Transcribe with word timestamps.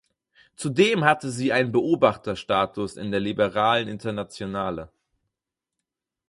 Zudem 0.55 1.05
hatte 1.05 1.29
sie 1.29 1.53
einen 1.53 1.71
Beobachterstatus 1.71 2.97
in 2.97 3.11
der 3.11 3.19
Liberalen 3.19 3.87
Internationale. 3.87 4.89